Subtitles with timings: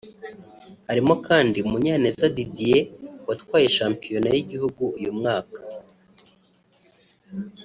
[0.87, 2.85] Harimo kandi Munyaneza Didier
[3.27, 5.59] watwaye shampiyona y’igihugu uyu mwaka